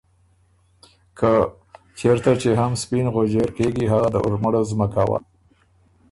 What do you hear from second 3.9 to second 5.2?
هغه د ارمړو زمکه وه“